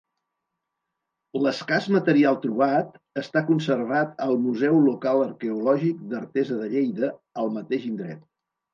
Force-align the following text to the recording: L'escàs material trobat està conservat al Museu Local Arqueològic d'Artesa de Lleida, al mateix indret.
L'escàs 1.47 1.89
material 1.97 2.39
trobat 2.47 2.97
està 3.23 3.45
conservat 3.51 4.25
al 4.29 4.35
Museu 4.49 4.83
Local 4.89 5.25
Arqueològic 5.29 6.05
d'Artesa 6.11 6.63
de 6.65 6.75
Lleida, 6.77 7.15
al 7.47 7.59
mateix 7.63 7.91
indret. 7.97 8.31